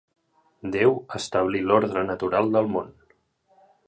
Déu 0.75 0.95
establí 1.19 1.61
l'ordre 1.67 2.03
natural 2.07 2.49
del 2.57 2.71
món. 2.77 2.91